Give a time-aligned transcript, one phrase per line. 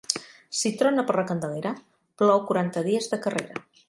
[0.59, 1.73] Si trona per la Candelera,
[2.21, 3.63] plou quaranta dies de carrera.